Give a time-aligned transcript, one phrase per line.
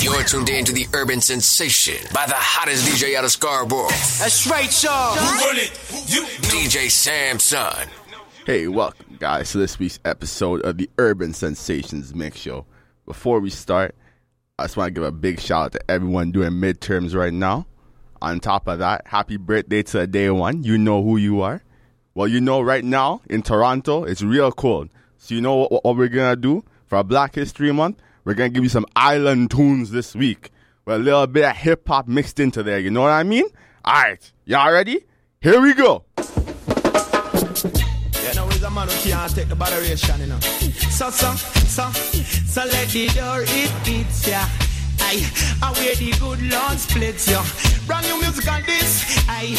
[0.00, 3.88] You're tuned in to the Urban Sensation by the hottest DJ out of Scarborough.
[3.88, 5.14] That's right, y'all.
[5.16, 7.88] DJ Samson.
[8.44, 12.66] Hey, welcome guys to this week's episode of the Urban Sensations Mix Show.
[13.06, 13.94] Before we start,
[14.58, 17.66] I just want to give a big shout out to everyone doing midterms right now.
[18.20, 20.62] On top of that, happy birthday to a day one.
[20.62, 21.62] You know who you are.
[22.14, 24.90] Well, you know right now in Toronto, it's real cold.
[25.18, 28.00] So you know what, what we're gonna do for Black History Month?
[28.26, 30.50] We're gonna give you some island tunes this week
[30.84, 32.80] with a little bit of hip hop mixed into there.
[32.80, 33.44] You know what I mean?
[33.84, 35.06] All right, y'all ready?
[35.40, 36.04] Here we go.
[38.74, 39.54] Man can't take the
[40.18, 40.40] you know.
[40.40, 43.48] So, so, so, so let the door it
[43.86, 44.40] hits ya.
[44.40, 47.42] Aye, I wear the good Lord splits ya.
[47.86, 49.24] Brand new music on this.
[49.28, 49.56] I,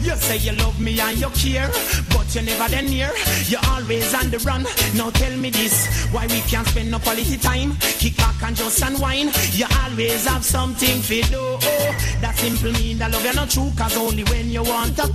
[0.00, 1.70] you say you love me and you care,
[2.10, 3.10] but you never then near.
[3.46, 4.64] You're always on the run.
[4.94, 7.76] Now tell me this, why we can't spend no quality time?
[7.98, 9.36] Kick back and just unwind.
[9.52, 11.38] You always have something to do.
[11.40, 15.06] Oh, that simple mean that love you not true, cause only when you want to.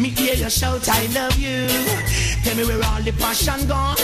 [0.00, 1.66] Me hear you shout, I love you.
[2.44, 3.96] Tell me where all the passion gone,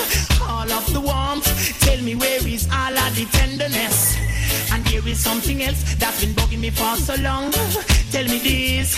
[0.49, 1.81] all of the warmth.
[1.81, 4.32] Tell me where is all of the tenderness.
[4.73, 7.53] And there is something else that's been bugging me for so long.
[8.11, 8.91] Tell me this,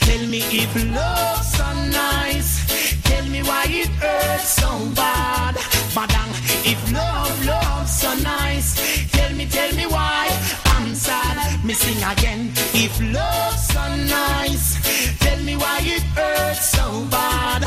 [0.00, 2.50] tell me if love's so nice.
[3.02, 5.54] Tell me why it hurts so bad.
[5.96, 6.32] Badang,
[6.72, 8.68] if love, love's so nice.
[9.12, 10.28] Tell me, tell me why
[10.66, 11.64] I'm sad.
[11.64, 12.50] Me sing again.
[12.74, 13.84] If love's so
[14.20, 14.66] nice,
[15.18, 17.62] tell me why it hurts so bad.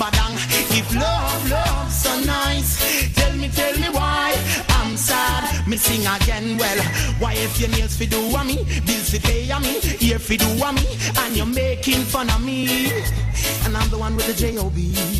[0.00, 0.34] Badang,
[0.78, 2.70] if love, love's so nice.
[3.14, 4.69] Tell me, tell me why
[5.10, 5.66] sad.
[5.66, 6.56] Me sing again.
[6.58, 6.80] Well,
[7.20, 9.74] why if your nails fi do a me, bills fi pay a me,
[10.06, 10.86] ear fi do a me,
[11.22, 12.60] and you're making fun of me,
[13.64, 15.19] and I'm the one with the J-O-B.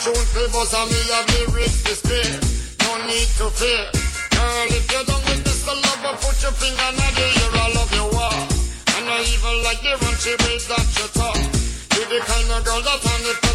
[0.00, 2.40] Tune favors and me have lyrics to spare.
[2.88, 3.84] No need to fear.
[4.32, 7.52] Girl, if you're done with this, the lover, put your finger in the air.
[7.52, 8.48] I love your walk.
[8.96, 11.36] And I even like the raunchy way that you talk.
[11.36, 13.49] You the kind of girl that on the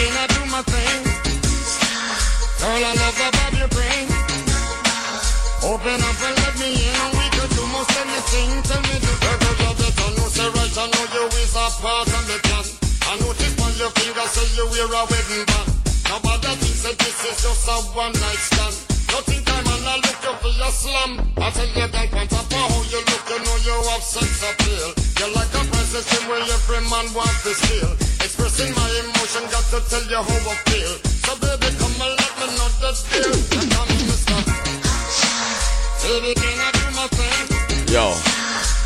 [0.00, 1.02] can I do my thing?
[2.60, 4.06] Girl, I love the vibe you bring.
[5.60, 7.00] Open up and let me in.
[7.20, 8.50] We could do most anything.
[8.64, 9.14] Tell me, you
[9.60, 9.94] love it?
[10.00, 12.64] I know, say right, I know you is a part of the plan.
[13.08, 15.68] I notice on your finger, say you wear a wedding band.
[16.08, 18.89] Nobody thinks that this is just a one night stand.
[19.10, 21.10] Nothing time and I look you for your slam.
[21.38, 24.42] I tell you that on top of how you look, you know you have sex
[24.46, 24.94] appeal.
[25.18, 27.90] You're like a princess in where every man wants to steal.
[28.22, 30.94] Expressing my emotion, got to tell you how I feel.
[31.26, 33.34] So baby, come and let me know the deal.
[33.34, 34.38] You call me mister.
[36.06, 37.60] Baby, can I do my thing?
[37.90, 38.14] Yo,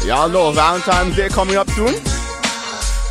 [0.08, 1.94] y'all know Valentine's Day coming up soon?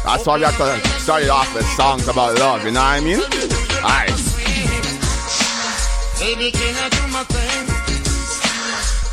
[0.03, 2.85] That's why we have to start it off with songs about love, you know what
[2.85, 3.21] I mean?
[3.83, 4.22] Alright.
[6.19, 7.65] Baby, can I do my thing?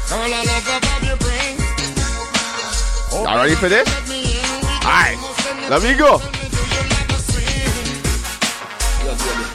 [0.08, 1.56] Girl, I love the vibe you bring.
[3.25, 3.88] Y'all ready for this?
[3.88, 4.26] All right, Let me in.
[4.26, 5.70] We could Alright, do most anything.
[5.70, 6.19] let me go.
[6.19, 6.31] Tell
[9.38, 9.55] me,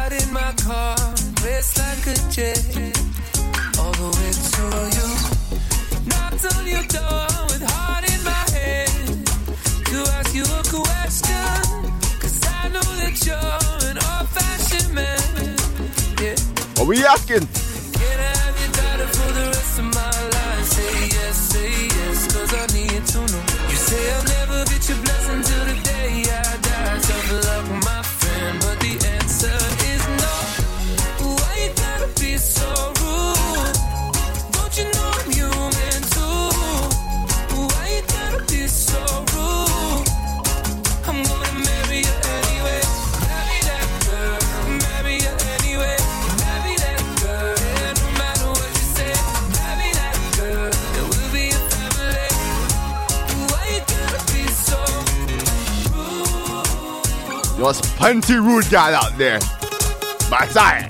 [0.00, 0.96] out in my car
[1.76, 2.64] like a jet
[3.78, 4.64] all the way to
[4.96, 5.08] you.
[6.10, 8.92] Knocked on your door with heart in my head
[9.90, 11.50] to ask you a question.
[12.22, 13.60] Cause I know that you're
[13.90, 15.56] an old fashioned man.
[16.22, 16.36] Yeah.
[16.76, 17.46] What were you asking?
[20.30, 23.42] Life, say yes, say yes, cause I need to know.
[23.70, 24.49] You say I'll never.
[58.00, 59.38] Plenty rude guy out there.
[60.32, 60.56] Alright.
[60.56, 60.89] I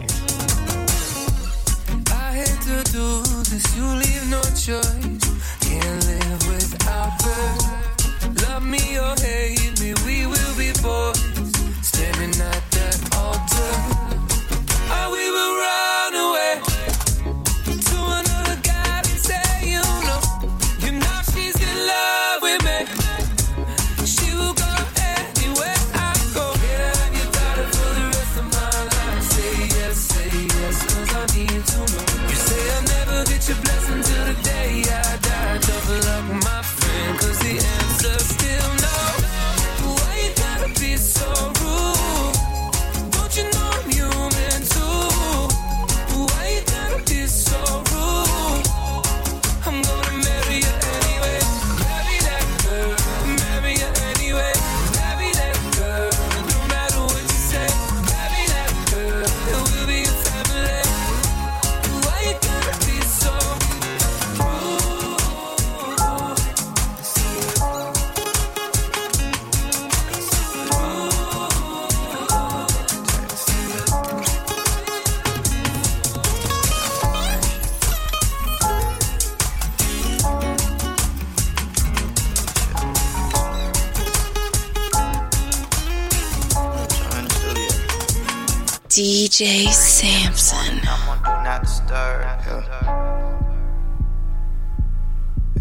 [88.90, 90.80] DJ Samson.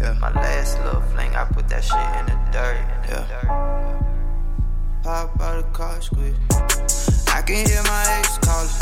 [0.00, 0.18] Yeah.
[0.18, 2.84] My last little fling, I put that shit in the dirt.
[3.08, 3.26] Yeah.
[5.04, 6.34] Pop out car squeeze.
[7.32, 8.74] I can hear my ex calling.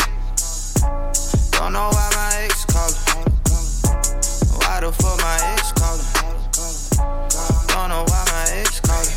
[1.50, 2.96] Don't know why my ex calling.
[4.56, 6.08] Why the fuck my ex calling?
[7.68, 9.12] Don't know why my ex calling.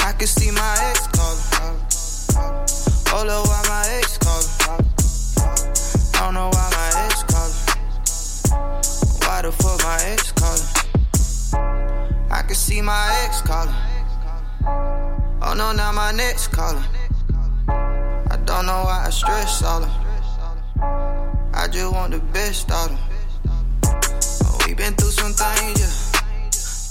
[0.00, 1.20] I can see my ex calling.
[3.12, 4.46] Oh, Hold up, why my ex calling?
[6.14, 7.56] I don't know why my ex calling.
[9.20, 10.68] Why the fuck my ex calling?
[12.30, 13.74] I can see my ex calling.
[15.42, 16.84] Oh no, now my next calling.
[17.68, 19.90] I don't know why I stress all them.
[21.52, 23.04] I just want the best out of them.
[24.44, 25.88] Oh, we been through some things, yeah.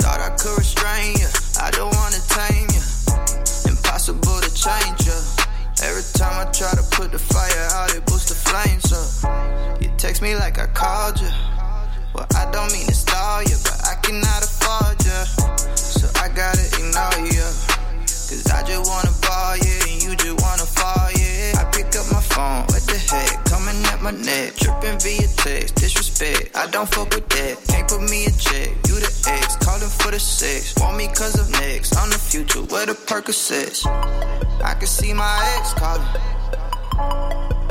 [0.03, 1.29] Thought I could restrain you.
[1.61, 2.83] I don't wanna tame you.
[3.71, 5.38] Impossible to change you.
[5.81, 9.81] Every time I try to put the fire out, it boosts the flames up.
[9.81, 11.29] You text me like I called you.
[12.13, 15.21] Well, I don't mean to stall you, but I cannot afford you.
[15.75, 17.47] So I gotta ignore you.
[18.29, 21.57] Cause I just wanna ball, yeah, and you just wanna fall, yeah.
[21.57, 23.43] I pick up my phone, what the heck?
[23.45, 26.55] Coming at my neck, tripping via text, disrespect.
[26.55, 27.57] I don't fuck with that.
[27.67, 28.69] Can't put me in check.
[28.85, 30.75] You the ex, calling for the sex.
[30.77, 31.97] Want me cause of next.
[31.97, 33.87] I'm the future, where the Percocets.
[34.61, 36.05] I can see my ex calling.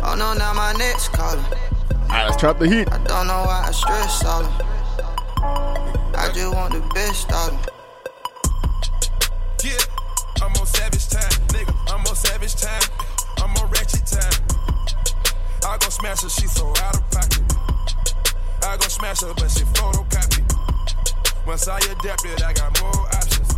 [0.02, 1.44] Oh no, now my next calling.
[2.10, 2.88] Alright, let's turn up the heat.
[2.90, 4.52] I don't know why I stress all them.
[6.18, 7.74] I just want the best out of them.
[9.62, 9.76] Yeah,
[10.40, 11.74] I'm on savage time, nigga.
[11.90, 12.82] I'm on savage time.
[13.38, 14.38] I'm on ratchet time.
[15.66, 17.42] I gon' smash her, she so out of pocket.
[18.62, 20.46] I gon' smash her, but she photocopy.
[21.46, 23.50] Once I adapted, I got more options.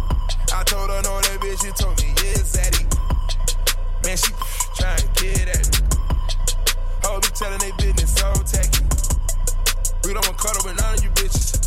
[0.53, 2.85] I told her no, that bitch, she told me, yeah, Zaddy.
[4.05, 4.33] Man, she
[4.81, 5.85] trying to get at me.
[7.05, 8.85] Hoes be telling they business so tacky.
[10.05, 11.61] We don't want cuddle with none of you bitches.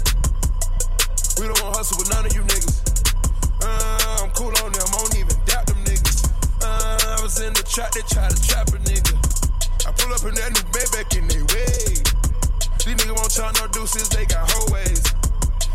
[1.39, 2.92] We don't want hustle with none of you niggas.
[4.24, 6.24] I'm cool on them, I don't even doubt them niggas.
[6.63, 9.20] Uh, I was in the trap, they try to trap a nigga.
[9.84, 10.63] I pull up in that new
[10.96, 12.00] back in they way.
[12.88, 15.03] These niggas won't try no deuces, they got whole ways.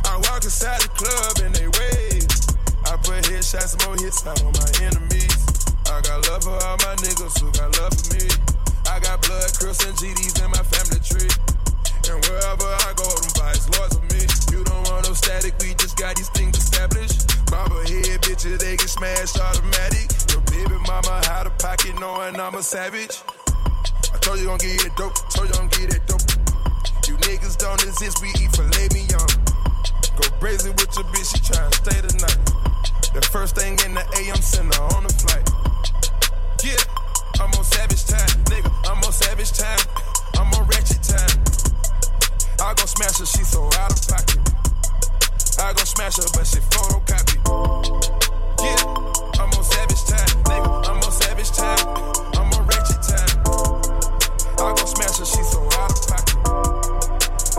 [0.08, 2.24] I walk inside the club and they wave.
[2.88, 5.36] I put headshots, more hits out on my enemies.
[5.92, 8.32] I got love for all my niggas who got love for me.
[8.88, 11.28] I got blood, Crips, and GDs in my family tree.
[12.08, 14.24] And wherever I go, them vibes lords of me.
[14.48, 17.28] You don't want no static, we just got these things established.
[17.52, 20.08] Bobber head bitches, they get smashed automatic.
[20.32, 23.20] Your baby mama out of pocket, knowing I'm a savage.
[24.08, 25.12] I Told you gon' give you that dope.
[25.36, 26.24] Told you gon' give you that dope.
[27.04, 29.28] You niggas don't exist, we eat filet mignon.
[30.16, 32.40] Go crazy with your bitch, she tryna stay the night.
[33.12, 35.44] The first thing in the AM, her on the flight.
[36.64, 36.80] Yeah,
[37.36, 38.72] I'm on savage time, nigga.
[38.88, 39.80] I'm on savage time.
[40.40, 41.47] I'm on ratchet time.
[42.60, 44.38] I gon' smash her, she so out of pocket.
[45.60, 47.38] I gon' smash her, but she photocopy.
[48.58, 48.82] Yeah,
[49.38, 50.88] I'm on savage time, nigga.
[50.88, 51.78] I'm on savage time.
[52.34, 53.38] I'm on ratchet time.
[54.58, 56.36] I gon' smash her, she so out of pocket.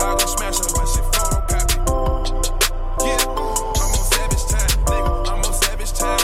[0.00, 1.78] I gon' smash her, but she photocopy.
[3.00, 3.24] Yeah,
[3.80, 5.10] I'm on savage time, nigga.
[5.28, 6.20] I'm on savage time.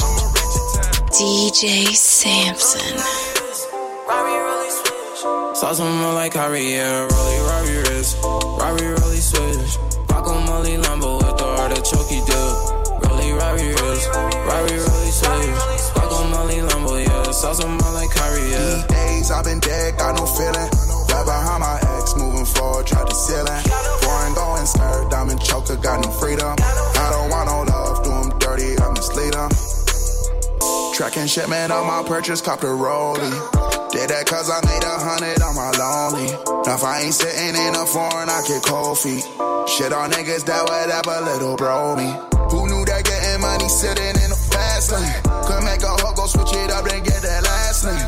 [0.00, 1.08] I'm on ratchet time.
[1.12, 2.98] DJ Samson.
[5.54, 8.18] Saw someone like Kyrie, yeah, Rolly, Robbie wrist.
[8.22, 9.78] Robbie, Rolly switch.
[10.08, 13.08] Guacamole Lambo with the artichoke dip.
[13.08, 14.08] Rolly, Robbie wrist.
[14.12, 15.54] Robbie, Rolly switch.
[15.96, 17.30] Guacamole Lambo, yeah.
[17.32, 18.58] Saw some more like Kyrie, yeah.
[18.58, 20.70] These days I've been dead, got no feeling.
[21.08, 23.62] Right behind my ex, moving forward, try the ceiling.
[24.02, 26.54] Foreign going skirt, diamond choker, got no freedom.
[26.58, 29.50] I don't want no love, do 'em dirty, I mislead 'em.
[30.94, 33.34] Tracking shipment on my purchase, cop the rollie.
[33.90, 35.70] Did that cause I made a hundred on my
[36.74, 39.22] if I ain't sitting in a foreign, I get cold feet.
[39.70, 42.10] Shit on niggas that would ever little bro me.
[42.50, 45.14] Who knew that getting money sitting in the fast lane?
[45.46, 48.06] Could make a hoe go switch it up and get that last name.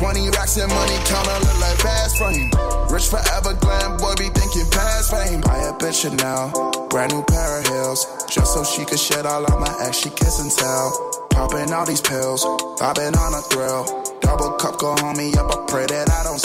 [0.00, 2.48] 20 racks and money counter look like fast frame.
[2.88, 5.44] Rich forever, glam boy be thinking past fame.
[5.44, 6.50] Buy a bitch now,
[6.88, 8.00] brand new pair of heels.
[8.32, 10.88] Just so she could shed all of my ass, she kiss and tell.
[11.36, 12.46] Popping all these pills,
[12.80, 13.84] I've been on a thrill.
[14.24, 16.40] Double cup go me up, I pray that I don't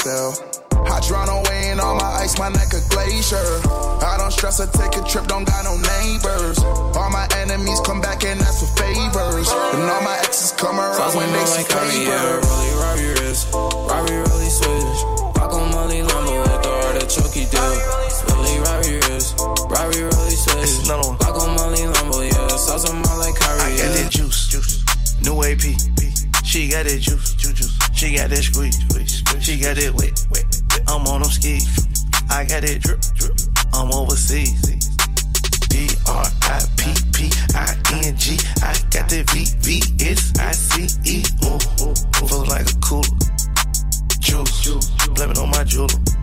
[0.83, 0.93] spill.
[0.93, 3.38] Hydrano in all my ice, my neck a glacier.
[4.01, 6.59] I don't stress or take a trip, don't got no neighbors.
[6.97, 9.50] All my enemies come back and ask for favors.
[9.73, 12.50] And all my exes come around some when more they see like Kyrie, yeah, favors.
[12.50, 13.53] Rolly, Robbie wrist.
[13.53, 15.00] Robbie, Rolly switch.
[15.35, 17.61] Guacamole Lambo with the artichoke dip.
[18.29, 19.38] Rolly, Robbie wrist.
[19.39, 20.73] Robbie, Rolly switch.
[20.88, 22.47] Guacamole Lambo, yeah.
[22.57, 24.03] Saw some more like Kyrie, I got yeah.
[24.03, 24.83] that juice, juice.
[25.21, 25.61] New AP.
[26.43, 27.77] She got that juice, juice, juice.
[27.93, 29.43] She got that squeeze, squeeze, squeeze.
[29.45, 30.61] She got that wet, wet, wet.
[30.88, 31.67] I'm on them skis.
[32.29, 33.38] I got that drip, drip.
[33.73, 34.61] I'm overseas.
[35.69, 38.38] D R I P P I N G.
[38.63, 41.23] I got that V V S I C E.
[41.45, 42.27] Ooh, ooh, ooh.
[42.27, 43.07] Feel like a cooler.
[44.19, 46.20] Juice, blame it on my jeweler.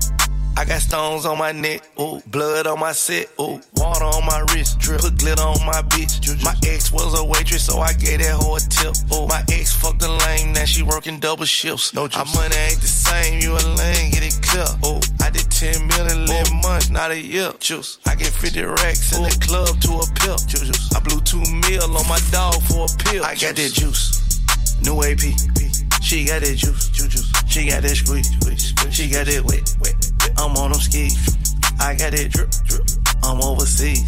[0.58, 4.44] I got stones on my neck, ooh, blood on my set, ooh, water on my
[4.50, 6.18] wrist, drip, put glitter on my bitch.
[6.42, 8.92] My ex was a waitress, so I gave that hoe a tip.
[9.14, 11.94] Ooh, my ex fucked a lame, now she working double shifts.
[11.94, 14.66] No Our money ain't the same, you a lame, get it clear.
[14.82, 17.52] Ooh, I did 10 million, 11 months, not a year.
[17.60, 20.38] Juice, I get 50 racks in the club to a pill.
[20.50, 23.22] Juice, I blew two mil on my dog for a pill.
[23.22, 24.42] I got that juice,
[24.82, 25.22] new AP.
[26.02, 27.30] She got that juice, juice, juice.
[27.46, 28.94] She got that squeeze, squeeze, squeeze.
[28.94, 30.17] She got that wet.
[30.38, 31.37] I'm on them skis.
[31.80, 32.87] I got that drip, drip.
[33.25, 34.07] I'm overseas.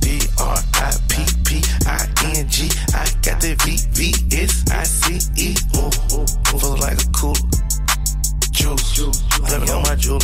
[0.00, 2.68] D R I P P I N G.
[2.96, 5.54] I got that V V S I C E.
[5.76, 5.90] Ooh.
[6.58, 7.36] Feel like a cooler.
[8.50, 10.20] Juice, it on my jeweler.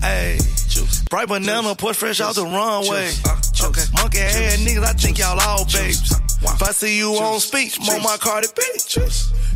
[0.00, 1.02] Hey, juice.
[1.10, 3.10] Bright banana, put fresh out the runway.
[3.62, 3.82] Okay.
[3.94, 6.12] Monkey head niggas, I think y'all all babes.
[6.42, 8.62] If I see you on speech, on my Cardi B.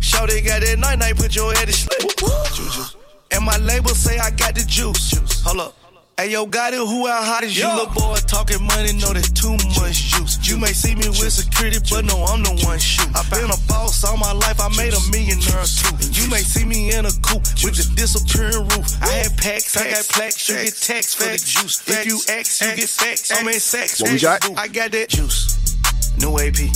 [0.00, 2.97] Show they got that night night, put your head to sleep.
[3.30, 5.42] And my label say I got the juice.
[5.44, 5.74] Hold up.
[6.18, 7.62] Hey yo, got it, who out hot as you?
[7.62, 10.34] Little boy talking money, know that too much juice.
[10.42, 13.14] You may see me with security, but no, I'm the one shooting.
[13.14, 15.94] I've been a boss all my life, I made a millionaire too.
[16.10, 18.90] You may see me in a coupe with the disappearing roof.
[18.98, 21.86] I had packs, I got plaques, you get tax for the juice.
[21.86, 23.30] If you X, you get facts.
[23.30, 24.02] I'm in sex.
[24.02, 24.42] What we got?
[24.58, 25.54] I got that juice.
[26.18, 26.66] New AP.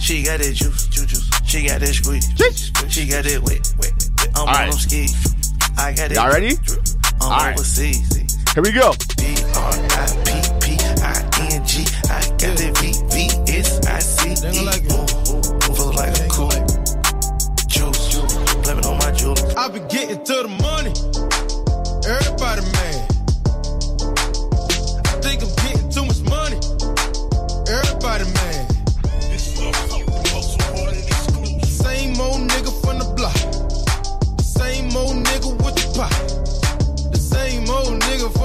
[0.00, 1.28] She got that juice, juice, juice.
[1.44, 2.32] She got that squeeze.
[2.88, 3.92] She got that wet, wet.
[3.92, 4.28] wet.
[4.40, 4.70] I'm on right.
[4.72, 5.39] them skis.
[5.80, 6.10] I got.
[6.10, 6.56] Y'all ready?
[7.20, 7.54] I'm All right.
[7.54, 8.36] overseas.
[8.54, 8.92] Here we go.
[9.16, 11.84] D R I P P I N G.
[12.04, 13.16] I got that V V
[13.56, 14.60] S I C E.
[14.92, 15.00] Ooh,
[15.32, 16.50] ooh, Feel like a cool
[17.66, 18.20] juice.
[18.62, 19.58] Blame it on my jeweler.
[19.58, 20.92] I be getting to the money.
[22.04, 23.00] Everybody mad.
[25.08, 26.60] I think I'm getting too much money.
[27.72, 28.49] Everybody mad.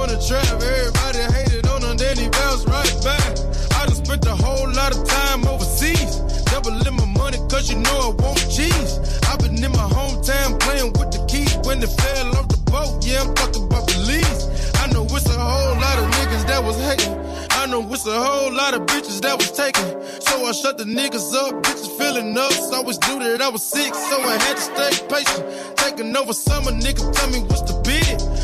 [0.06, 0.62] From the trap.
[0.62, 3.38] Everybody hated on then he bounced right back.
[3.78, 6.16] I done spent a whole lot of time overseas.
[6.50, 8.98] Doubling my money cause you know I want cheese.
[9.28, 13.04] I've been in my hometown playing with the keys when they fell off the boat.
[13.04, 14.72] Yeah, I'm talking about police.
[14.82, 17.16] I know it's a whole lot of niggas that was hating.
[17.50, 19.90] I know it's a whole lot of bitches that was taking.
[20.20, 21.62] So I shut the niggas up.
[21.62, 22.72] Bitches feeling us.
[22.72, 25.76] Always knew that I was sick, so I had to stay patient.
[25.76, 28.35] Taking over summer, nigga, tell me what's the bid.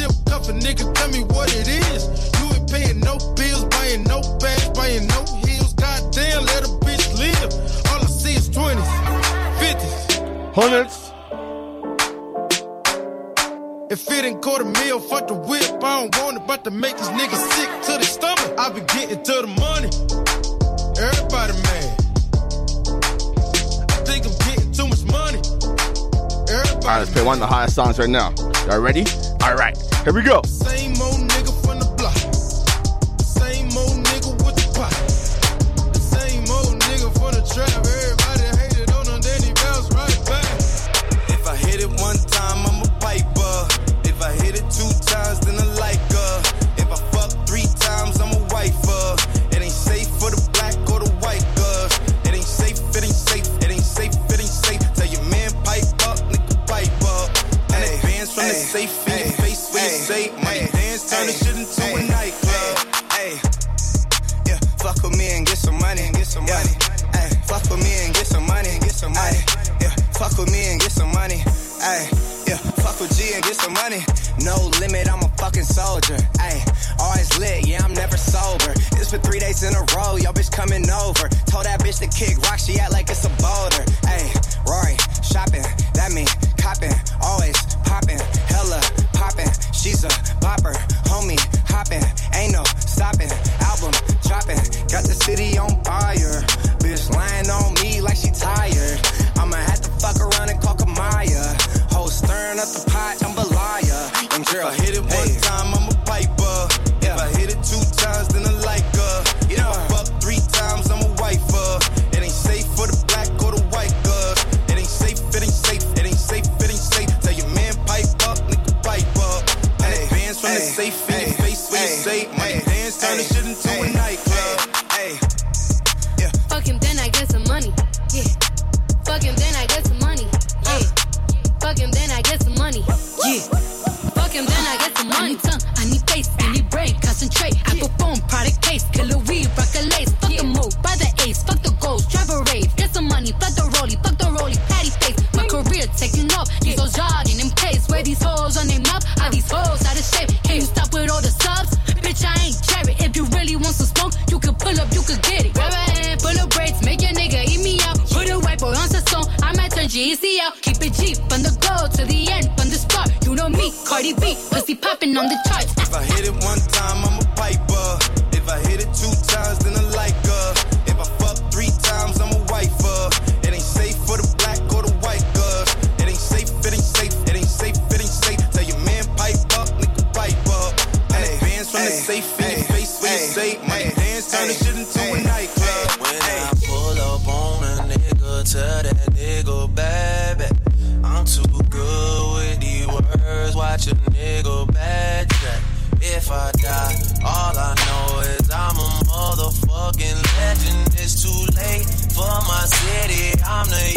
[0.00, 2.08] Still cuffing, nigga, tell me what it is.
[2.40, 5.74] You ain't paying no bills, buying no bags, buying no heels.
[5.74, 7.52] Goddamn, let a bitch live.
[7.92, 8.80] All I see is 20s,
[9.60, 10.54] 50s.
[10.54, 11.12] Hundreds.
[13.92, 15.84] If it ain't quarter meal, fuck the whip.
[15.84, 18.58] I don't want it, about to make these niggas sick to the stomach.
[18.58, 19.90] I been getting to the money.
[20.96, 22.00] Everybody mad.
[23.90, 25.40] I think I'm getting too much money.
[26.48, 28.32] Everybody All right, let's play one of the hottest songs right now.
[28.66, 29.04] Y'all ready?
[29.42, 30.40] All right, here we go.
[30.44, 32.16] Same old nigga from the block.
[33.20, 34.92] Same old nigga with the pot.
[35.92, 37.68] Same old nigga from the trap.
[37.84, 40.48] Everybody hated on him, then he bounced right back.
[41.28, 43.68] If I hit it one time, I'm a piper.
[44.08, 46.34] If I hit it two times, then I like her.
[46.80, 49.04] If I fuck three times, I'm a wifer.
[49.52, 51.92] It ain't safe for the black or the white girls.
[52.24, 54.80] It ain't safe, it ain't safe, it ain't safe, it ain't safe.
[54.96, 57.28] Tell your man pipe up, nigga pipe up.
[57.76, 59.09] And advance from the safe
[60.10, 62.74] say money dance, turn the shit into a nightclub.
[63.14, 63.38] Hey,
[64.42, 66.74] yeah, fuck with me and get some money and get some money.
[67.14, 69.38] Hey, fuck with me and get some money and get some money.
[69.78, 71.38] Yeah, fuck with me and get some money.
[71.78, 72.10] Hey,
[72.50, 74.02] yeah, fuck with G and get some money.
[74.42, 76.18] No limit, I'm a fucking soldier.
[76.42, 76.58] Hey,
[76.98, 78.74] always lit, yeah, I'm never sober.
[78.98, 81.30] It's for three days in a row, yo bitch coming over.
[81.46, 83.84] Told that bitch to kick rock, she act like it's a boulder.
[84.10, 84.26] Hey,
[84.66, 85.62] Rory, shopping,
[85.94, 86.26] that mean
[86.58, 87.54] copping, always
[87.86, 88.18] popping,
[88.50, 88.82] hella
[89.14, 89.69] popping.
[89.80, 90.08] She's a
[90.44, 90.74] bopper,
[91.08, 93.30] homie, hoppin', ain't no stopping.
[93.64, 93.92] Album
[94.28, 94.60] dropping,
[94.92, 95.79] got the city on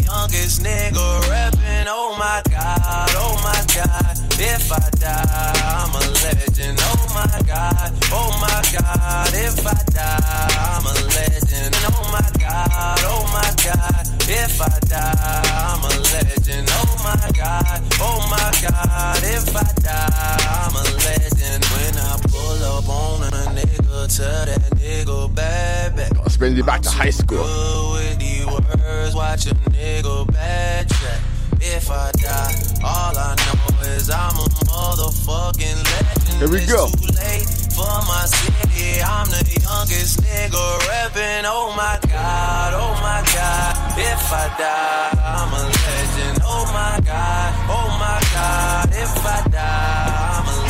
[0.06, 1.88] youngest nigga reppin'.
[1.88, 4.18] Oh my god, oh my god.
[4.40, 6.80] If I die, I'm a legend.
[6.82, 9.34] Oh my god, oh my god.
[9.34, 11.76] If I die, I'm a legend.
[11.88, 14.04] Oh my god, oh my god.
[14.28, 16.68] If I die, I'm a legend.
[16.72, 19.24] Oh my god, oh my god.
[19.24, 21.64] If I die, I'm a legend.
[21.74, 23.73] When I pull up on a nigga,
[24.08, 26.20] tell that nigga, baby.
[26.20, 27.94] Let's bring you back oh, to high school.
[27.94, 31.22] With these words, watch a nigga backtrack.
[31.62, 36.40] If I die, all I know is I'm a motherfucking legend.
[36.40, 36.90] Here we go.
[36.90, 39.02] Too late for my city.
[39.02, 41.44] I'm the youngest nigga reppin'.
[41.46, 43.98] Oh my god, oh my god.
[43.98, 46.42] If I die, I'm a legend.
[46.44, 48.90] Oh my god, oh my god.
[48.92, 50.63] If I die, I'm a legend.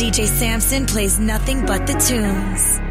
[0.00, 2.89] DJ Samson plays nothing but the tunes.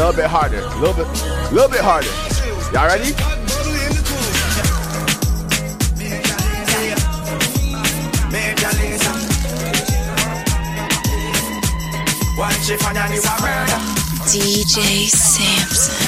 [0.00, 0.60] Little bit harder.
[0.60, 2.08] A little bit, a little bit harder.
[2.72, 3.12] Y'all ready?
[14.24, 16.00] DJ Samson.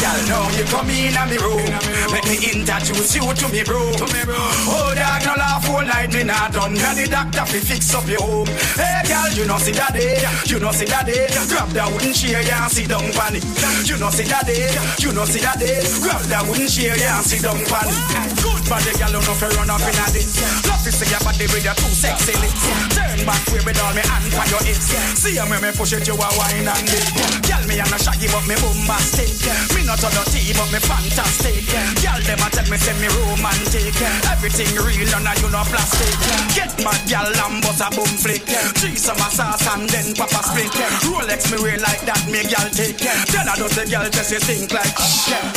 [0.00, 1.60] Girl, now you come in a me room.
[2.08, 6.52] Make me introduce you to me bro Oh, dog, no laugh all night, me not
[6.52, 6.74] done.
[6.74, 8.48] Got the doctor fi fix up your home.
[8.80, 10.16] Hey, girl, you know see that day
[10.48, 13.44] You know see that day Grab that wooden chair, yeah, and sit down pan it.
[13.84, 14.72] You know see that day
[15.04, 18.40] You know see that day Grab that wooden chair, yeah, and sit down pan it.
[18.40, 18.62] Good.
[18.72, 21.44] Body, girl, you know fi run up in a this Love to see your body
[21.44, 22.89] with your two sexy lips
[23.20, 24.88] Turn back way with all me hand for your hips
[25.20, 27.04] See how me me push it, you a wine and dip
[27.44, 29.28] Girl, me a no shaggy, but me bombastic
[29.76, 31.66] Me not on the tea, but me fantastic.
[31.98, 33.90] Girl, them a tell me say me romantic.
[34.30, 36.14] Everything real and you no plastic.
[36.54, 38.46] Get my girl and a boom flick.
[38.78, 40.70] Three summer sauce and then pop a split.
[41.10, 43.02] Rolex me wear like that, me girl take.
[43.02, 44.94] Tell her does the girl just you think like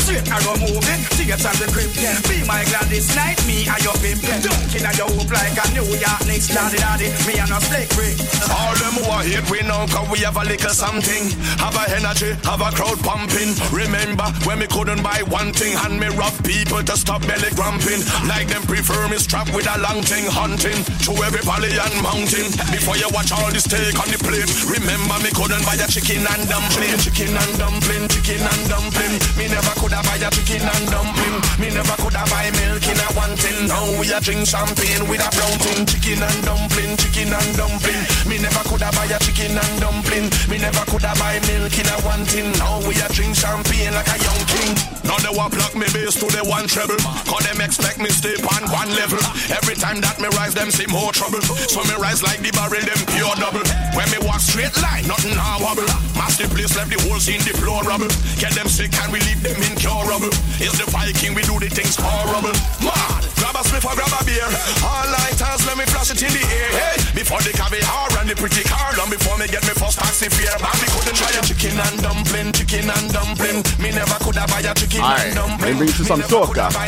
[0.02, 1.94] Straight arrow moving, tears on the grip.
[2.26, 4.26] Be my glad this night, me and your pimp.
[4.26, 6.50] Dunking at your hoop like a New York Knicks.
[6.50, 8.18] Daddy, daddy, me and a brick.
[8.50, 11.30] All them who are hate we know cause we have a little something.
[11.62, 13.54] Have a energy, have a crowd pumping.
[13.70, 18.02] Remember when we couldn't buy one thing And me rough people to stop belly grumping.
[18.26, 22.50] Like them prefer me strap with a long thing Hunting through every valley and mountain.
[22.74, 26.26] Before you watch all this steak on the plate Remember me couldn't buy a chicken
[26.26, 26.98] and dumpling.
[27.04, 29.14] Chicken and dumpling, chicken and dumpling.
[29.38, 31.38] Me never could have buy a chicken and dumpling.
[31.62, 33.68] Me never could have buy milk in a one tin.
[33.68, 35.86] Now we a drink champagne with a brown thing.
[35.86, 38.04] Chicken and dumpling, chicken and dumpling.
[38.28, 40.28] Me never could have buy a chicken and dumpling.
[40.50, 43.94] Me never could have buy milk in a one tin Now we a drink champagne
[43.94, 46.98] like a young king Now they want block me bass to the one treble.
[47.30, 49.22] Cause them expect me stay on one level.
[49.54, 51.38] Every time that me rise them see more trouble.
[51.70, 53.62] So me rise like the barrel them pure double.
[53.94, 55.86] When me walk straight line nothing now wobble.
[56.18, 58.10] Mass the place left the whole scene deplorable
[58.42, 60.34] Get them sick and we leave them incurable.
[60.58, 62.58] It's the Viking we do the things horrible.
[62.82, 64.50] Mad Grab a spliff or grab a beer.
[64.82, 66.74] All lighters let me flash it in the air.
[66.74, 70.26] Hey, Before the caviar and the pretty car Long before me get me first taxi
[70.26, 70.58] fare.
[70.58, 73.62] Man me couldn't try a chicken and dumpling Chicken and dumpling.
[73.78, 75.96] Me never could have buy a chicken All and right, let dumpling me bring you
[75.96, 76.72] to some soca.
[76.72, 76.88] Ah.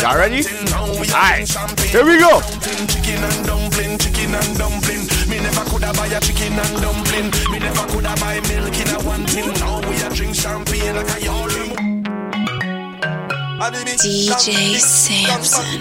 [0.00, 0.40] Y'all ready?
[0.72, 1.44] All right,
[1.92, 2.40] here we go.
[2.88, 5.04] Chicken and dumpling, chicken and dumpling.
[5.28, 7.28] Me never could have buy a chicken and dumpling.
[7.52, 9.52] Me never could have buy milk in a one tin.
[9.60, 11.70] Now we a drink champagne like a yarding.
[14.00, 15.76] DJ Samson.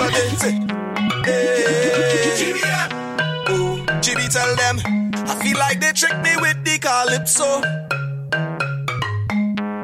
[3.52, 4.80] Ooh, Jimmy tell them
[5.16, 7.99] I feel like they tricked me with the calypso.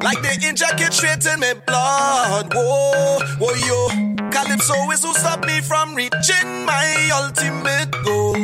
[0.02, 2.54] Like they inject it straight in my blood.
[2.54, 3.88] Whoa, whoa, yo.
[4.32, 8.36] Calypso is who stop me from reaching my ultimate goal.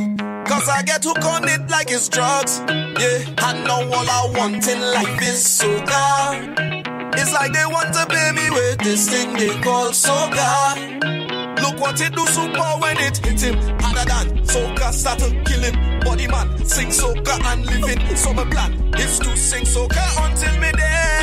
[0.45, 2.61] Cause I get hooked on it like it's drugs.
[2.67, 6.91] Yeah, I know all I want in life is soca.
[7.13, 11.21] It's like they want to pay me with this thing they call soca.
[11.61, 13.55] Look what it do super when it hit him.
[13.79, 15.99] Harder than soca start to kill him.
[16.01, 18.15] Body man, sing soca and living.
[18.15, 20.71] So my plan is to sing soca until me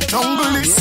[0.09, 0.73] Jungle is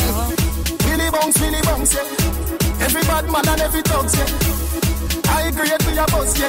[0.80, 2.88] Billy bounce, Billy bounce, yeah.
[2.88, 5.28] Every bad man and every dog, yeah.
[5.28, 6.48] I agree with your boss, yeah.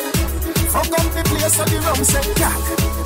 [0.71, 2.55] Fuck up the place of the rum, say, yeah.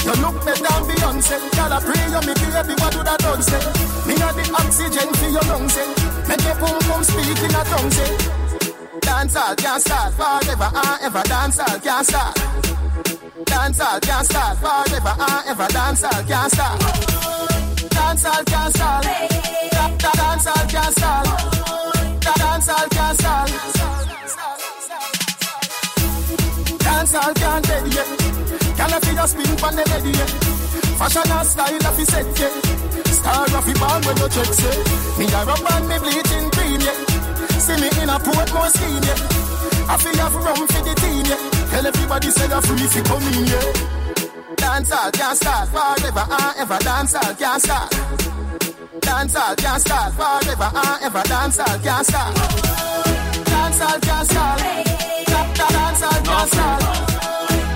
[0.04, 1.40] You look better than Beyonce.
[1.56, 3.64] Girl, I pray you, me baby, what do that done, say?
[4.04, 5.88] Me got the oxygen for your lungs, say.
[6.28, 8.35] Make your pum pum speak in a tongue, say.
[9.00, 11.22] Dance all can't start forever and ever.
[11.24, 12.34] Dance all can't start.
[13.44, 15.68] Dance all can't start forever and ever.
[15.72, 16.80] Dance all can't start.
[17.90, 19.04] Dance all can't start.
[19.04, 21.26] Da- da- Dance all can't start.
[22.20, 23.50] Da- Dance all can't start.
[26.78, 28.08] Dance all can't dead yet.
[28.76, 30.30] Can I feel your spin from the lady yet?
[30.98, 32.52] Fashion and style of the set yet.
[33.12, 34.76] Star of the band when you check say.
[35.18, 36.55] Me a rub and me yet.
[37.66, 39.90] See me in a port more scheme yeah.
[39.90, 41.38] I feel have rum for the team yeah.
[41.70, 43.96] Tell everybody say you're free if you come in yeah.
[44.54, 46.78] Dancehall can't start forever and ever.
[46.78, 47.90] Dancehall can't start.
[49.00, 51.22] Dancehall can't start forever and ever.
[51.22, 52.34] Dancehall can't start.
[53.50, 54.58] Dancehall can't start.
[55.26, 56.80] Da- da- Dancehall can't start.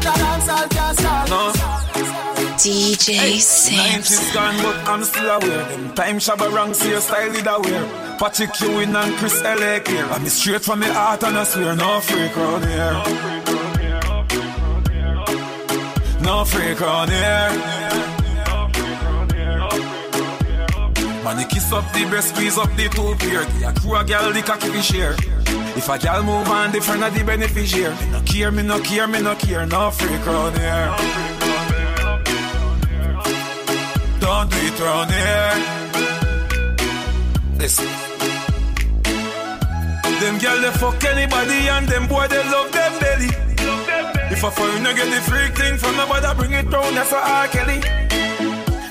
[0.05, 1.31] Da- Dancehall can't start.
[1.31, 1.53] No.
[2.63, 4.35] DJ Nineties Samson.
[4.35, 5.65] gone, but I'm still aware.
[5.65, 8.10] Them time shabba wrong, see your style did aware.
[8.21, 9.81] Patrick Ewing and Chris L.A.
[9.81, 10.05] here.
[10.05, 12.93] I'm straight from the heart and I swear, no freak round here.
[16.21, 17.51] No freak round here.
[21.25, 23.47] Man, you kiss up the breast, squeeze up the two pair.
[23.47, 25.15] The crew a gal, the cocky fi share.
[25.75, 27.95] If a gal move on, the friend of the beneficiary.
[27.95, 29.65] Me no care, me no care, me no care.
[29.65, 30.95] No freak round here.
[34.21, 35.81] Don't do it round here.
[37.59, 38.00] Listen.
[40.21, 43.31] Them girl they fuck anybody and them boy they love them belly.
[44.31, 47.11] If I found a foreigner get the freak thing from nobody, bring it round, that's
[47.11, 47.49] a R.
[47.49, 47.81] Kelly.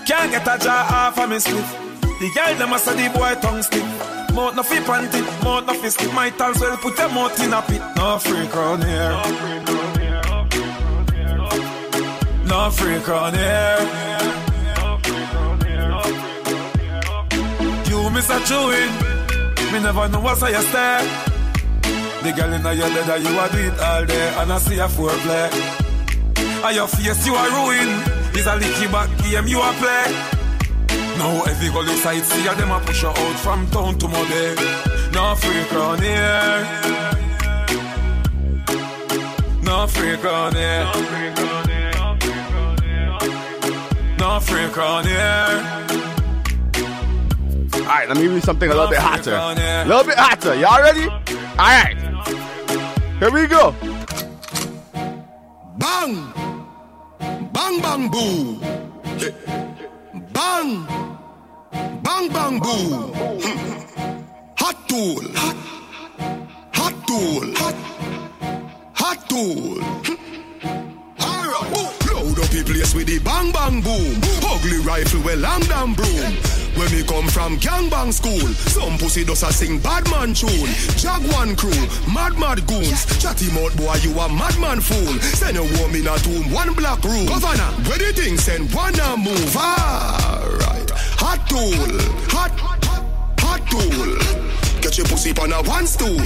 [0.07, 1.63] Can't get a jaw off of me split.
[2.19, 3.83] The girl them a say the boy tongue stick.
[4.33, 6.11] Mouth no fi panty, mouth no fi stick.
[6.13, 7.81] Might as well put your mouth in a pit.
[7.95, 9.11] No freak round here.
[12.47, 13.79] No freak round here.
[17.87, 19.08] You miss a chewing.
[19.71, 21.01] Me never know what's how you stare.
[22.23, 24.79] The girl in your bed that you a do it all day and I see
[24.79, 25.47] a foreplay.
[26.65, 27.89] And your face you are ruin.
[28.33, 30.05] Is a licky back game you a play.
[31.17, 34.27] Now every girl inside see ya them a push you out from town to my
[34.27, 34.55] day.
[35.13, 36.65] No freak round here.
[39.61, 40.85] No freak round here.
[44.17, 45.88] No freak round here.
[47.89, 49.33] All right, let me give you something a little bit hotter.
[49.33, 50.53] A little bit hotter.
[50.53, 51.07] Y'all ready?
[51.07, 51.97] All right.
[53.17, 53.73] Here we go.
[55.79, 56.31] Bang!
[57.51, 58.59] Bang bang boo!
[60.31, 60.85] Bang!
[62.03, 63.11] Bang bang boo!
[64.59, 65.23] Hot tool!
[66.73, 67.53] Hot tool!
[68.93, 69.81] Hot tool!
[71.19, 71.71] Alright,
[72.13, 74.21] load up the place with the bang bang boom.
[74.45, 76.68] Ugly rifle with long damn broom.
[76.91, 80.49] Me come from gangbang school, some pussy does a sing bad man tune.
[80.97, 83.05] Jaguan crew, mad mad goons.
[83.21, 85.13] Chatty mouth boy, you a madman fool.
[85.21, 87.27] Send a woman a tomb, one black room.
[87.27, 89.55] Governor, where the thing send one a move.
[89.55, 90.89] Alright,
[91.21, 91.77] hot tool,
[92.33, 92.57] hot,
[93.37, 94.49] hot tool.
[94.81, 96.17] Get your pussy on a one stool.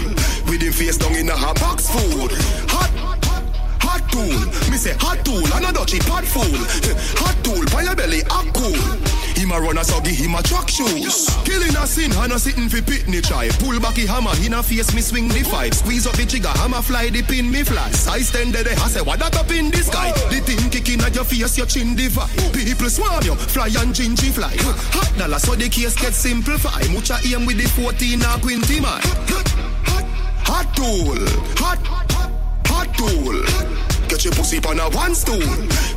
[0.47, 2.31] With him face down in a hot box food.
[2.71, 2.89] Hot,
[3.81, 4.71] hot tool.
[4.71, 6.43] Me say hot tool, and a dutchy pot fool.
[7.19, 9.22] Hot tool, by your belly, up cool.
[9.35, 11.29] Him a run a so give him a track shoes.
[11.43, 13.49] Killing a sin, and a sitting fi pitney try.
[13.59, 15.73] Pull back the hammer, in a face me swing the five.
[15.73, 17.89] Squeeze up the trigger, hammer fly the pin me fly.
[18.09, 20.11] I stand there, I say what that up in the sky.
[20.29, 22.29] The thing kicking at your face, your chin divide.
[22.53, 24.53] People swarm you, fly and gingy fly.
[24.95, 26.81] Hot dollar, so the case get simplify.
[26.93, 29.01] Mucha aim with the 14 or 20 man.
[29.89, 30.03] Hot
[30.45, 31.17] hot tool,
[31.57, 31.79] hot,
[32.67, 33.37] hot tool.
[34.07, 35.39] Get your pussy on a one stool.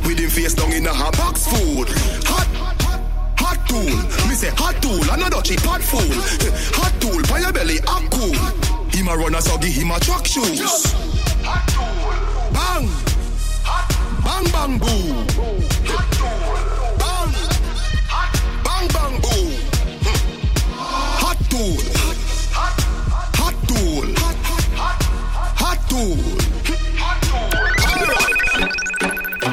[0.05, 1.87] With him face down in a hot box food.
[2.25, 2.86] Hot, hot
[3.77, 4.27] tool.
[4.27, 6.01] Me say hot tool, and a dutchy pot fool.
[6.77, 8.33] Hot tool, by your belly, up cool.
[8.91, 10.93] Him a runner, so give him a truck shoes.
[12.53, 12.87] Bang,
[13.63, 13.87] Hot.
[14.25, 15.27] bang, bang, boom.
[17.01, 17.31] Bang,
[18.65, 19.51] bang, bang, boom.
[21.21, 21.77] Hot tool,
[23.39, 24.07] hot tool,
[25.61, 26.17] hot tool.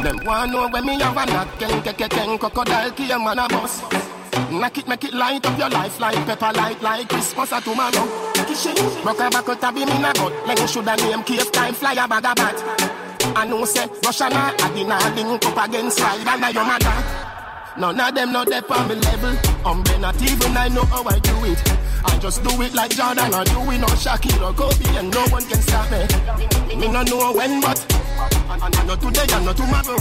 [0.05, 3.39] Them want know when me have a knock, ken ken ken ken crocodile key man
[3.39, 4.14] a bus.
[4.51, 8.33] Knock it, make it light up your life like pepper light like Christmas or tomorrow.
[8.47, 10.47] Kissing, rock a a beam in a gut.
[10.47, 12.95] Like you shoulda name cave time fly a bag a bat.
[13.37, 17.35] I know say Russia na not link up against slide and your mother.
[17.77, 19.31] None of them know they on me level.
[19.67, 21.59] Um, I'm not even I know how I do it.
[22.05, 25.27] I just do it like Jordan or do it or Shaquille or Kobe and no
[25.29, 26.77] one can stop me.
[26.77, 27.79] Me no know when but
[28.15, 29.99] and, not today and not tomorrow.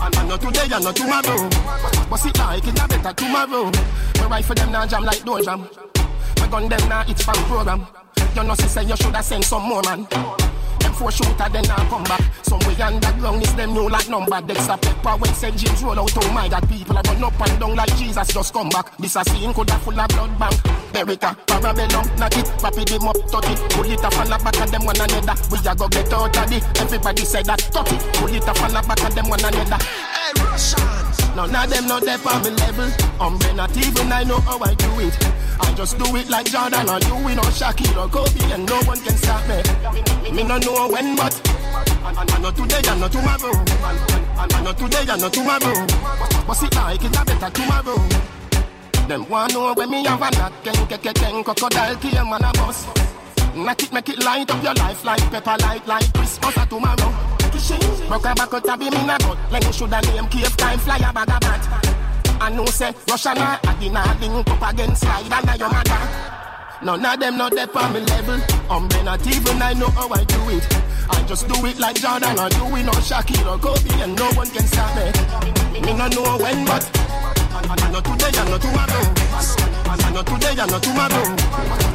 [0.00, 1.48] And, not today and not tomorrow.
[2.10, 3.70] But it like it a better tomorrow.
[4.16, 5.68] My rifle them now jam like door jam.
[6.38, 7.86] My gun them now it's from program.
[8.34, 10.06] You know say you shoulda send some more man.
[10.82, 12.22] Them four shooter then I come back.
[12.42, 14.40] Somewhere underground is them new like number.
[14.42, 15.56] Dexter Pepper when St.
[15.56, 16.10] James roll out.
[16.16, 18.96] Oh my God, people are run up and down like Jesus just come back.
[18.98, 20.54] This a scene coulda full of blood bank.
[20.92, 23.58] Berica, Parabellum, knock it, papi them up, touch it.
[23.70, 25.34] Pull it off and back of them one another.
[25.50, 26.80] We a go get out of it.
[26.80, 28.02] Everybody say that, touch it.
[28.14, 29.78] Pull it off and back of them one another.
[29.84, 31.11] Hey, Russians.
[31.34, 32.88] None of them know they on me level.
[33.20, 35.16] Um, I'm not even I know how I do it.
[35.60, 38.76] I just do it like Jordan or you, we know Shaquille or Kobe, and no
[38.82, 40.30] one can stop me.
[40.30, 41.32] Me, no know when, but
[42.04, 43.64] and not today and not tomorrow.
[44.36, 45.86] I know today, I know tomorrow.
[46.46, 48.08] But it like it a better tomorrow.
[49.08, 52.44] Them want know when me have a knock, ken, ken, ken, ken, crocodile kill man
[52.44, 52.86] a bus.
[53.56, 57.41] Make it, make it light up your life like pepper light, like Christmas or tomorrow.
[58.08, 60.78] Broke a back out a beam in a gut, like you shoulda name cave time
[60.78, 61.92] fly a bag of bat.
[62.40, 66.32] I know say Russia na I did link up against slide under your mother.
[66.82, 68.40] None of them not there on me level.
[68.68, 70.66] Um, me not even I know how I do it.
[71.10, 74.26] I just do it like Jordan or do it no Shaquille or Kobe and no
[74.32, 75.80] one can stop me.
[75.80, 76.82] Me no know when but
[77.54, 79.04] I know today I know tomorrow.
[79.86, 81.36] I know today I know tomorrow.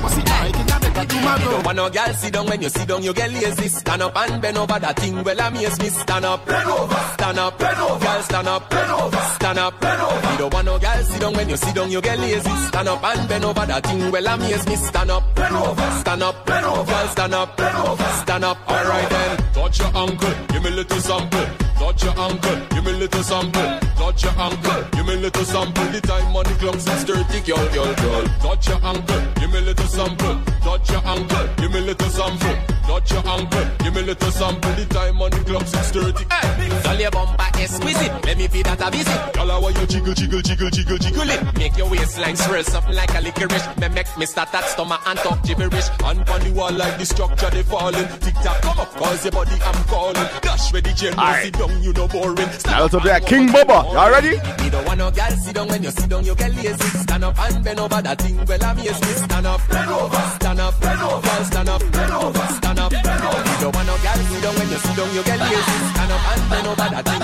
[0.02, 0.67] But it like
[0.98, 1.52] it a better tomorrow.
[1.52, 3.68] Don't want no girl sit down when you sit down, you get lazy.
[3.68, 5.24] Stand up and bend over that thing.
[5.24, 5.90] Well, amaze me.
[5.90, 8.06] Stand up, bend over, stand up, bend over.
[8.06, 10.32] Girl, stand up, bend over, stand up, bend over.
[10.32, 12.50] You don't want no girl sit down when you sit down, you get lazy.
[12.68, 14.12] Stand up and bend over that thing.
[14.12, 14.76] Well, amaze me.
[14.76, 16.92] Stand up, bend over, stand up, bend over.
[16.92, 18.58] Girl, stand up, bend over, stand up.
[18.68, 19.38] All right then.
[19.54, 21.67] Touch your ankle, give me a little sample.
[21.80, 23.80] Touch your ankle, give me little sample.
[23.96, 25.86] Touch your ankle, give me little sample.
[25.86, 28.26] The time on the clock is 30, girl, girl, girl.
[28.42, 30.42] Touch your ankle, give me little sample.
[30.62, 32.77] Touch your ankle, give me little sample.
[32.88, 34.72] Touch your ankle, give me a little sample.
[34.72, 36.24] The time on the clock is 30.
[36.32, 38.26] Hey, tell your bumper exquisite.
[38.26, 39.34] Let me feel that a visit.
[39.34, 41.58] Girl, how you jiggle, jiggle, jiggle, jiggle, jiggle it.
[41.58, 43.68] Make your waistline swirl something like a licorice.
[43.78, 45.90] Me make me start that stomach and talk gibberish.
[46.06, 48.08] And on the wall like the structure they falling.
[48.24, 50.28] Tick tock, come up, cause your body I'm calling.
[50.42, 51.44] Dash where the general Alright.
[51.44, 52.50] sit down, you know boring.
[52.66, 53.84] Now let's up there, King Bubba.
[53.92, 54.40] Y'all ready?
[54.64, 56.88] You don't want no girl sit down when you sit down, you get lazy.
[57.04, 58.38] Stand up and bend over that thing.
[58.46, 59.08] Well, I'm yes, me.
[59.28, 62.77] Stand up, bend over, stand up, bend over, girl, stand up, bend over, stand up,
[62.94, 63.42] over.
[63.44, 65.78] You don't want no sit down when you sit down, you get lazy.
[65.94, 66.22] Stand up
[66.52, 67.22] and over that thing.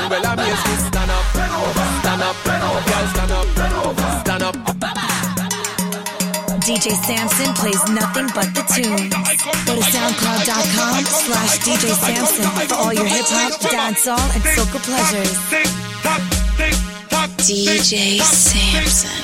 [0.87, 1.25] Stand up,
[2.03, 2.35] stand up,
[2.83, 3.47] girl, stand up,
[4.23, 4.55] stand up.
[6.63, 9.11] DJ Samson plays nothing but the tunes.
[9.67, 15.37] Go to soundcloud.com slash DJ Samson for all your hip hop, dancehall, and soca pleasures.
[17.43, 19.23] DJ Samson.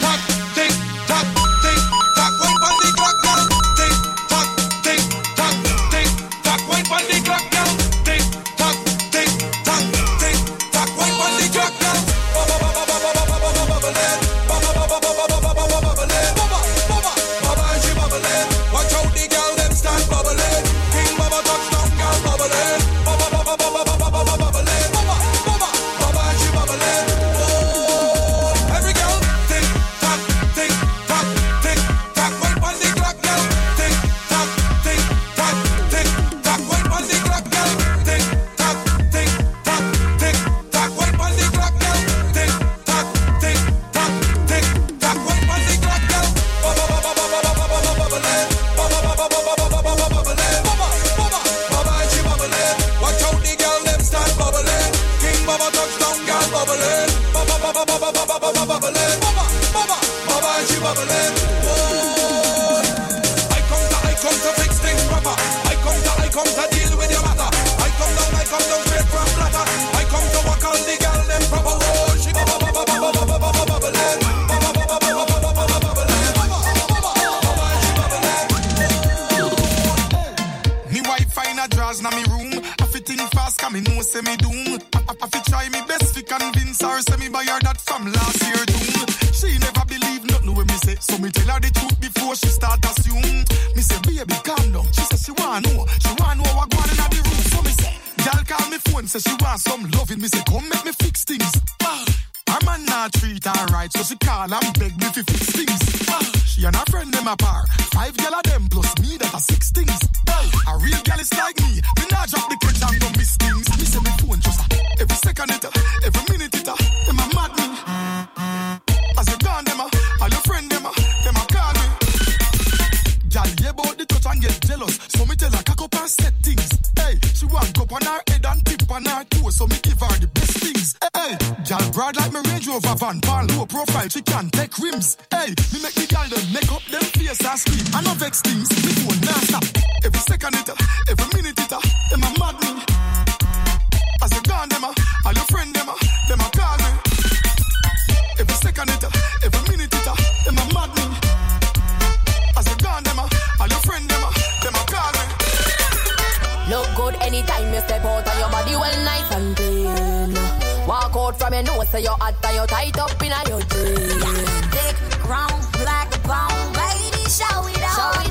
[157.09, 160.87] Good anytime you step out and your body well nice and clean.
[160.87, 164.23] Walk out from your nose so you're hot and you're tight up in your jeans.
[164.69, 168.28] Thick, grown, black, bone, baby, show it all.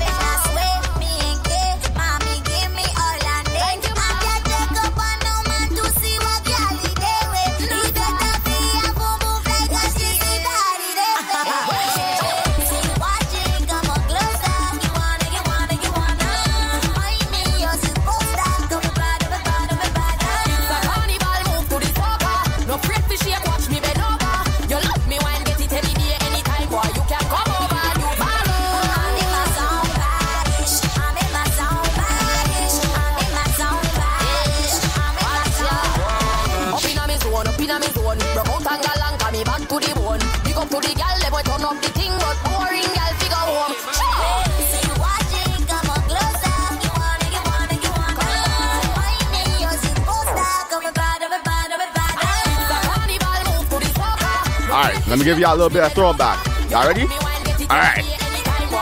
[55.09, 56.45] Let me give y'all a little bit of throwback.
[56.69, 57.01] Y'all ready?
[57.01, 58.05] All right.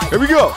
[0.10, 0.54] Here we go.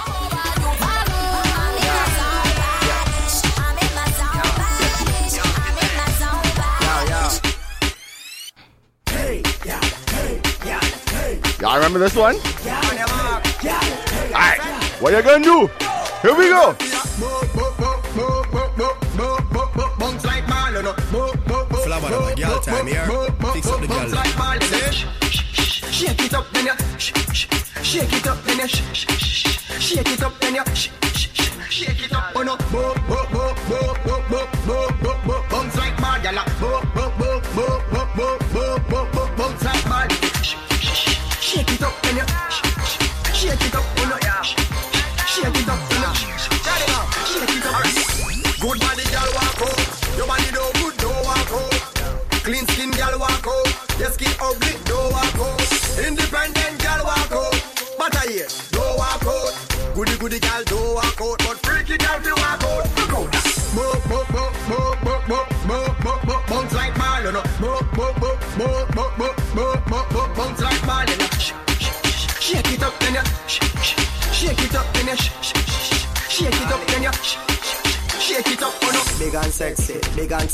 [11.61, 12.35] Y'all remember this one?
[14.33, 14.61] Alright,
[15.01, 15.69] what you gonna do?
[16.23, 16.73] Here we go!
[21.85, 23.07] Flower, girl time here.
[23.53, 25.20] Fix up the girl
[26.01, 27.47] shake it up, then ya sh- sh-
[27.83, 31.29] shake it up, then ya sh- sh- sh- shake it up, then ya sh- sh-
[31.35, 32.33] sh- shake it up.
[32.35, 33.00] Oh no, boy.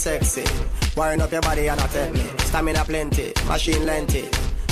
[0.06, 0.44] sexy.
[0.96, 2.24] Wiring up your body and attack me.
[2.48, 4.24] Stamina plenty, machine lenty.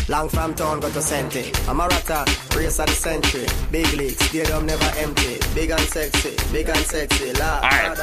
[0.09, 1.41] Long from town, got to Senti.
[1.41, 1.69] it.
[1.69, 2.25] I'm a rocker,
[2.57, 3.47] race of the century.
[3.73, 5.41] Big leagues, stadium never empty.
[5.55, 7.33] Big and sexy, big and sexy.
[7.33, 7.99] La, all right.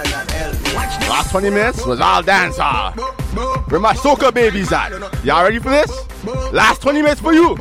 [1.07, 2.99] Last 20 minutes was all dancehall.
[3.71, 4.89] Where my soca babies at?
[5.23, 5.89] Y'all ready for this?
[6.51, 7.55] Last 20 minutes for you.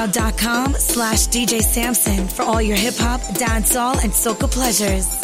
[0.00, 5.19] SoundCloud.com slash DJ Samson for all your hip hop, dancehall, and soca pleasures.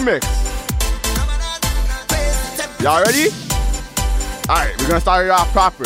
[0.00, 0.24] remix.
[2.82, 3.28] Y'all ready?
[4.48, 5.84] Alright, we're gonna start it off proper.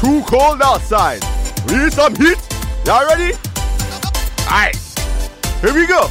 [0.00, 1.22] Too cold outside.
[1.66, 2.36] We need some heat.
[2.84, 3.32] Y'all ready?
[4.46, 4.76] Alright,
[5.62, 6.10] here we go.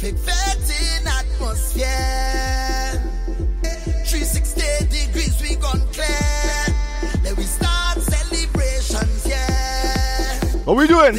[0.00, 1.86] perfecting atmosphere.
[4.04, 7.34] 360 degrees, we gone clear.
[7.36, 10.40] We start celebrations, yeah.
[10.64, 11.16] What we doing?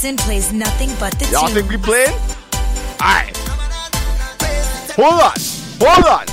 [0.00, 2.08] Jason plays nothing but the Y'all think we playing?
[3.02, 3.36] Alright.
[4.96, 5.34] Hold on.
[5.78, 6.26] Hold on.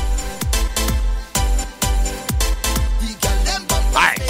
[3.93, 4.21] Alright.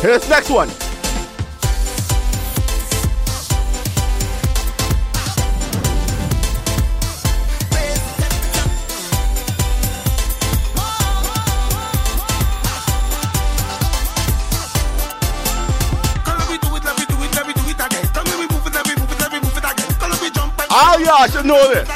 [0.00, 0.81] Here's the next one.
[21.22, 21.86] I should know this.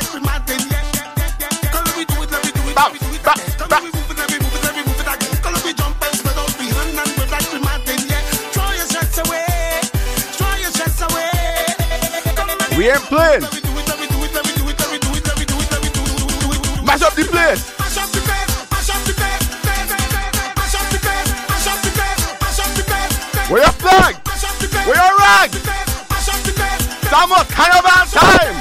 [12.77, 13.43] We ain't playing.
[16.87, 17.69] Mash up the place.
[23.51, 24.15] Where your flag?
[24.87, 25.51] Where your rag?
[27.11, 28.56] Summer carnival time!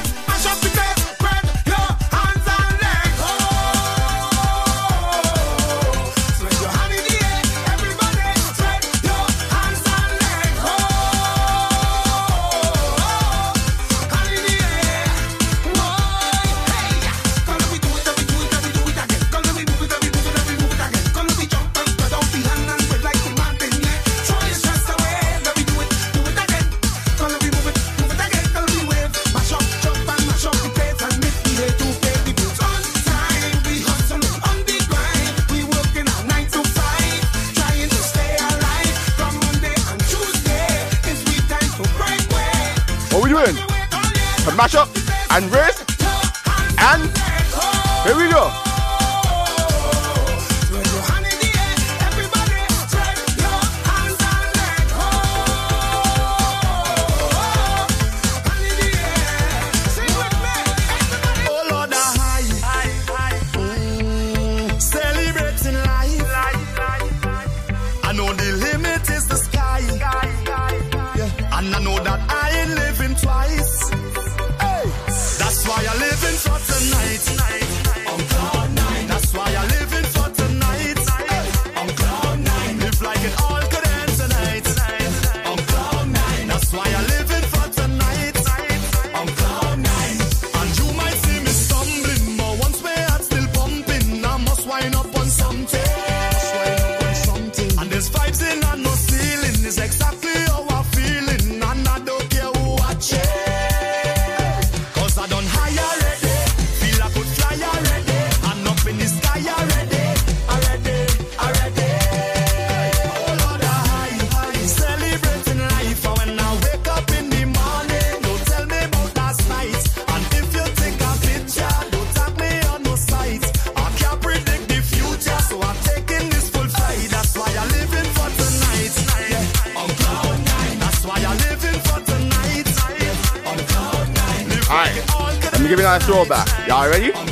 [135.98, 136.68] time throwback.
[136.68, 137.12] Y'all ready?
[137.12, 137.22] All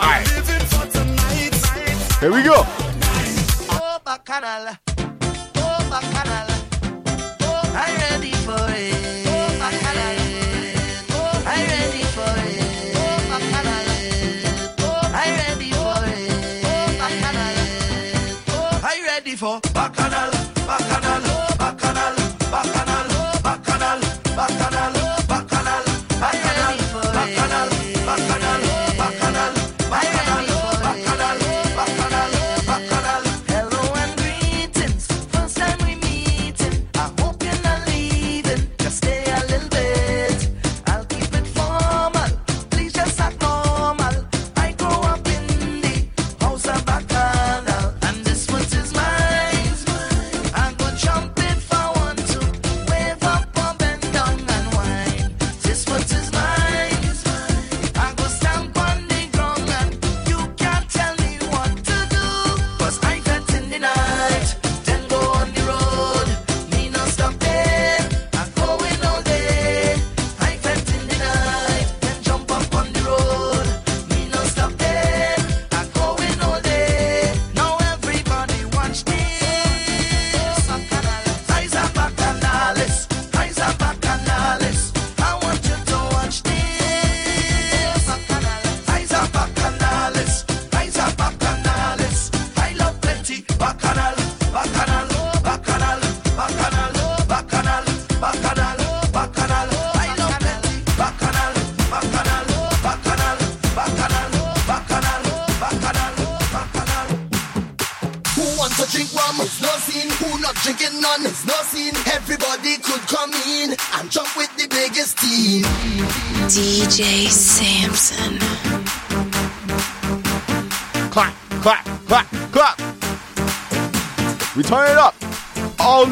[0.00, 0.26] right.
[2.20, 2.73] Here we go.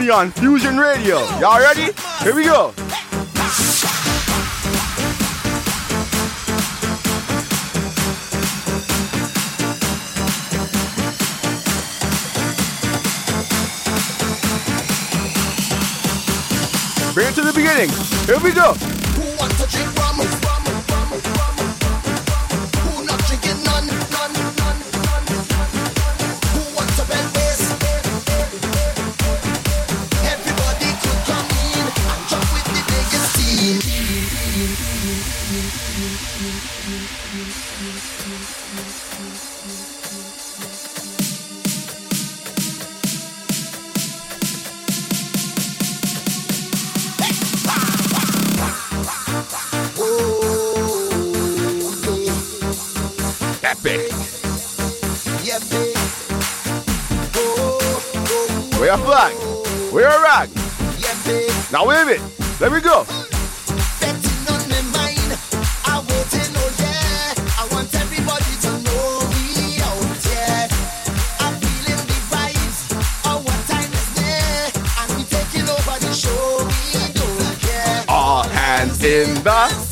[0.03, 1.19] only on Fusion Radio.
[1.39, 1.93] Y'all ready?
[2.23, 2.73] Here we go.
[17.15, 17.91] Bring it to the beginning.
[18.27, 19.02] Here we go.
[79.13, 79.92] Simba.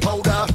[0.00, 0.46] powder.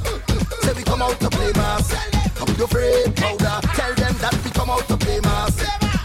[0.62, 1.92] Say we come out to play mass.
[2.38, 3.60] And we do afraid powder.
[3.74, 5.56] Tell them that we come out to play mass.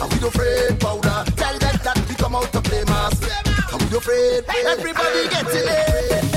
[0.01, 1.23] And we do afraid powder.
[1.35, 3.21] Tell them that we come out to play mass.
[3.71, 4.43] And we do afraid.
[4.65, 6.30] Everybody get in it.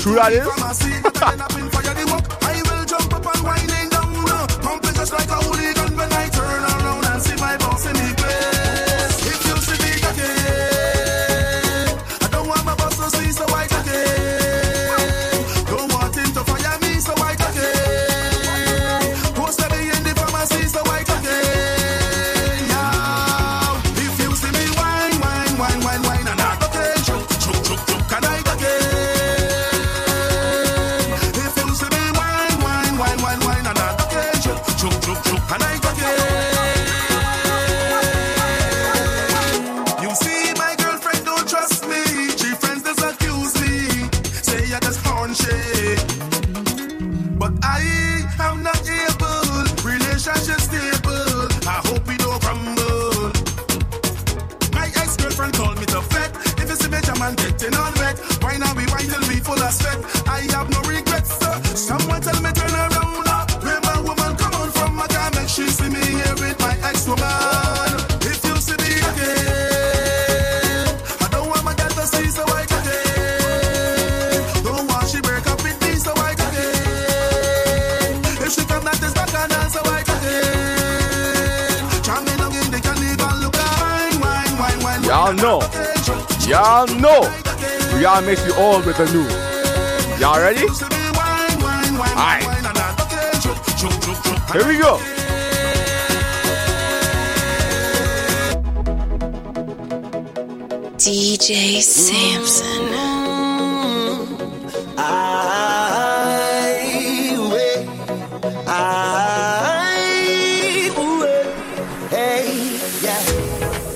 [0.00, 1.50] True that is?
[89.00, 90.68] Y'all ready?
[92.20, 92.42] Alright.
[94.52, 94.98] Here we go.
[100.98, 102.88] DJ Samson.
[104.98, 105.08] I,
[106.84, 107.50] mm.
[107.50, 107.88] wait.
[108.68, 109.80] I,
[111.22, 111.48] wait.
[112.10, 112.44] Hey,
[113.00, 113.22] yeah.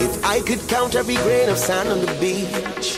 [0.02, 2.96] If I could count every grain of sand on the beach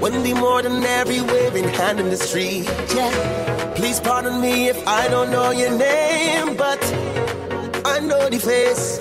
[0.00, 2.64] wouldn't be more than every in hand in the street.
[2.94, 3.74] Yeah.
[3.74, 6.82] Please pardon me if I don't know your name, but
[7.84, 9.00] I know the face.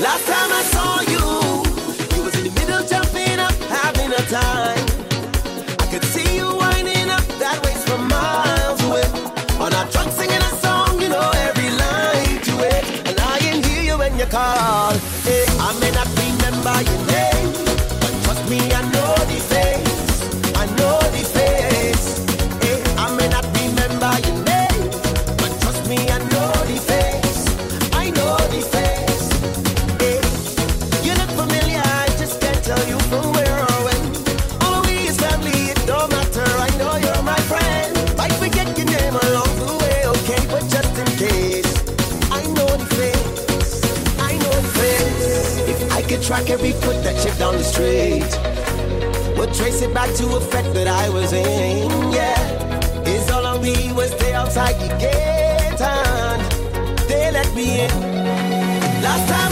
[0.00, 4.79] Last time I saw you, you was in the middle jumping up, having a time.
[49.36, 51.88] We'll trace it back to a fact that I was in.
[52.12, 56.42] Yeah, it's all on me was stay outside the gate and
[57.08, 57.90] they let me in.
[59.02, 59.49] Last time.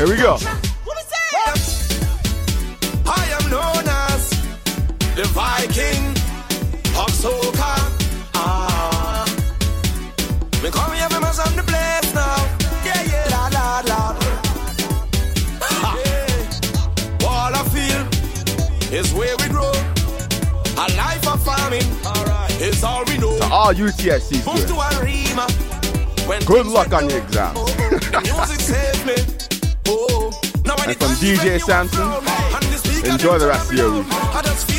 [0.00, 0.38] Here we go.
[3.04, 4.30] I am known as
[5.14, 6.16] the Viking
[6.96, 7.12] of
[8.34, 9.26] Ah.
[10.62, 12.48] We call me every man's on the place now.
[12.82, 14.16] Yeah, yeah, la, la, la.
[17.68, 18.08] Feel
[18.90, 19.70] is where we grow.
[20.78, 22.50] A life of farming all right.
[22.62, 23.36] is all we know.
[23.36, 24.46] To all UTSCs.
[26.46, 27.20] Good luck on your
[28.22, 29.36] music saved me.
[30.90, 32.02] And from DJ Samson,
[33.08, 34.69] enjoy the rest of your week.